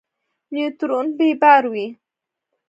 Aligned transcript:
نیوترون 0.53 1.05
بې 1.17 1.29
بار 1.41 1.63
وي. 1.71 1.87